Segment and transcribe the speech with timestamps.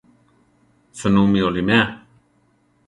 [0.99, 1.83] ¿Sunú mi oliméa?